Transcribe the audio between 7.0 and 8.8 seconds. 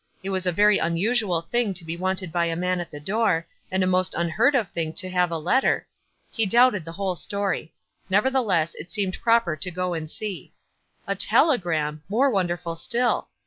story. Nevertheless,